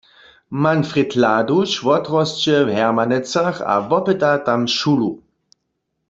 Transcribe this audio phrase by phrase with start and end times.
[0.63, 5.11] Manfred Laduš wotrosće w Hermanecach a wopyta tam šulu.